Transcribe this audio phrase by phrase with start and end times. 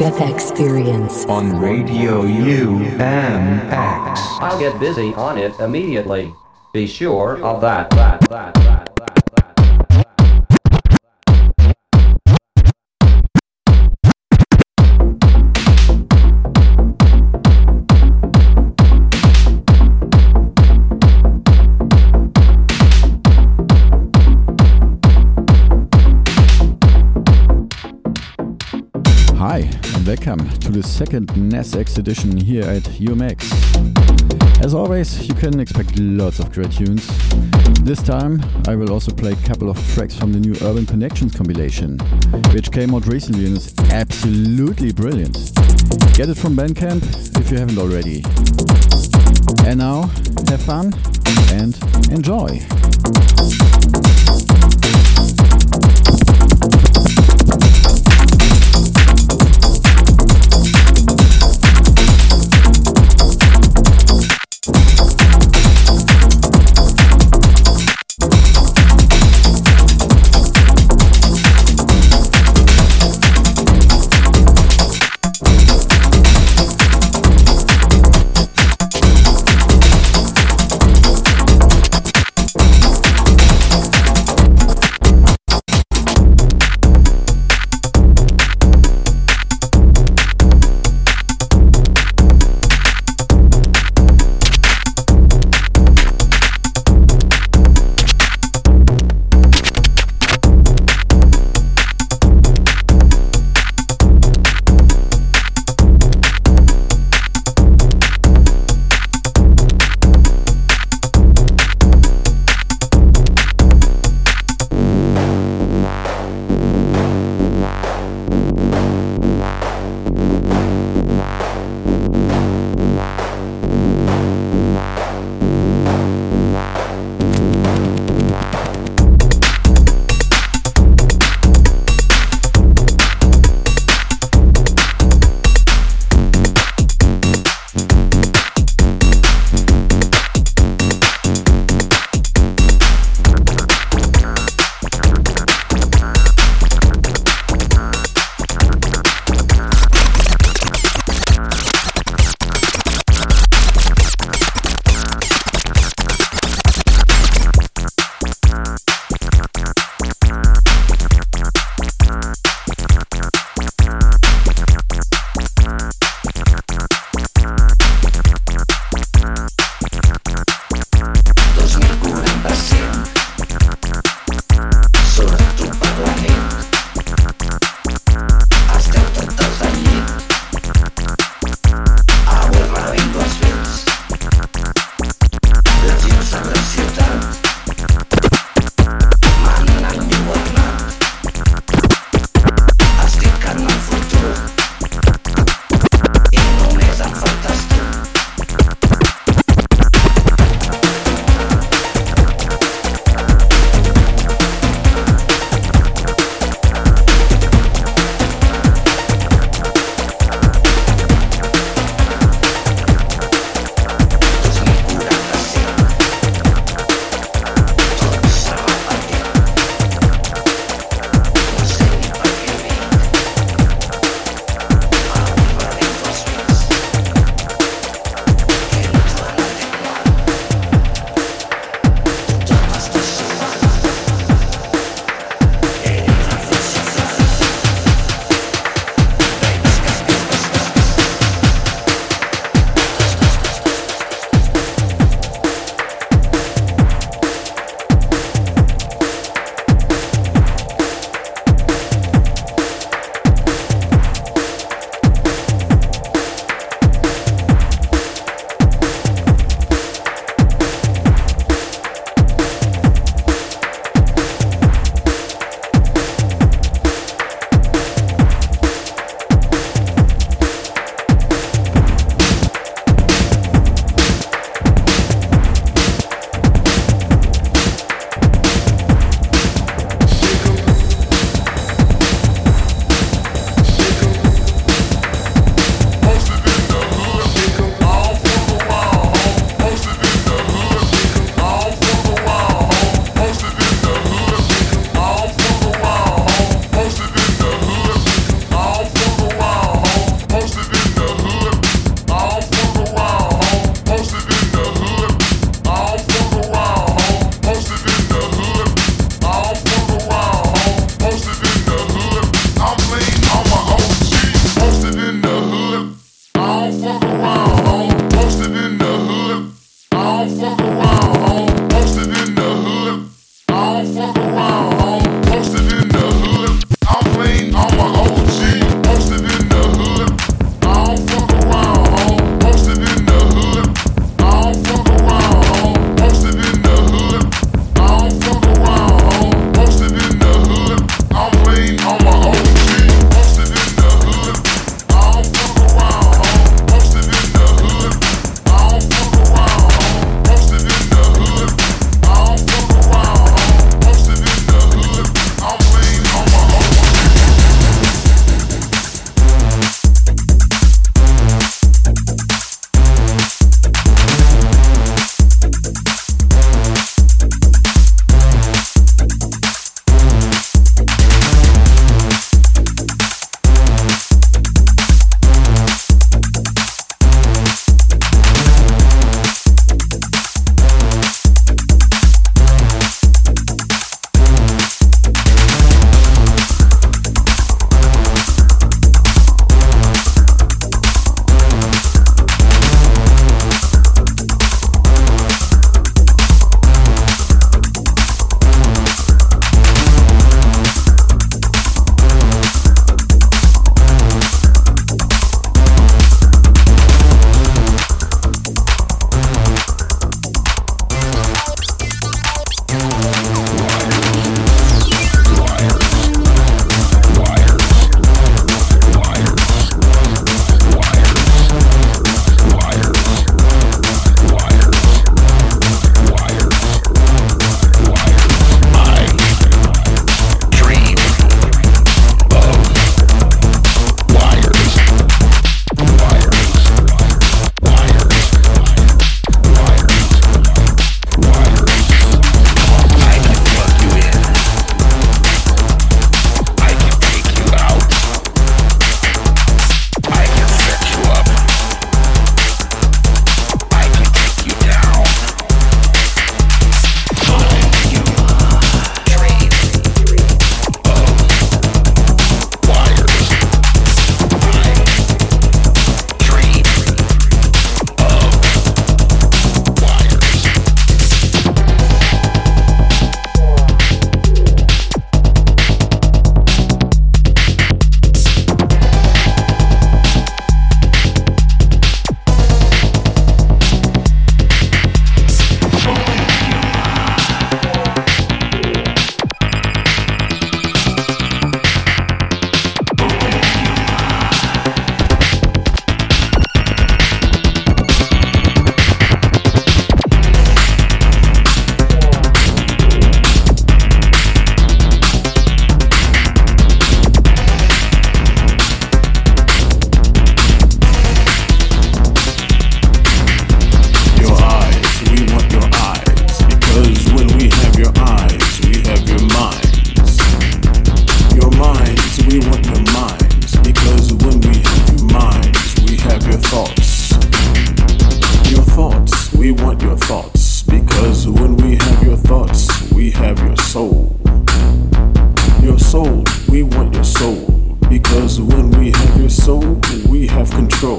[0.00, 3.70] The Nesbeth Experience on Radio UMX.
[4.40, 6.34] I'll get busy on it immediately.
[6.72, 8.69] Be sure of that, that, that, that.
[30.30, 33.42] Welcome to the second NESX edition here at UMX.
[34.62, 37.04] As always, you can expect lots of great tunes.
[37.82, 41.34] This time, I will also play a couple of tracks from the new Urban Connections
[41.34, 41.98] compilation,
[42.52, 45.34] which came out recently and is absolutely brilliant.
[46.14, 47.02] Get it from Bandcamp
[47.40, 48.22] if you haven't already.
[49.66, 50.02] And now,
[50.46, 50.92] have fun
[51.54, 51.76] and
[52.12, 52.60] enjoy.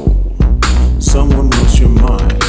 [0.01, 1.00] soul.
[1.00, 2.40] Someone wants your mind.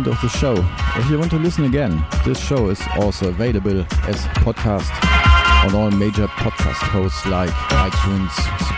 [0.00, 0.54] End of the show.
[0.96, 4.90] If you want to listen again, this show is also available as podcast
[5.64, 8.30] on all major podcast hosts like iTunes,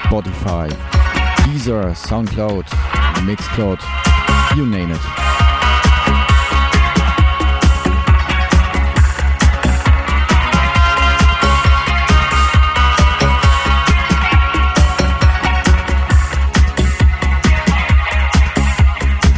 [0.02, 0.68] Spotify,
[1.44, 2.64] Deezer, SoundCloud,
[3.26, 3.80] Mixcloud,
[4.56, 5.00] you name it.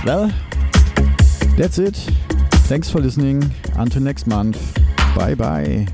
[0.07, 0.44] Well,
[1.57, 1.97] that's it.
[2.69, 3.51] Thanks for listening.
[3.75, 4.79] Until next month.
[5.15, 5.87] Bye bye.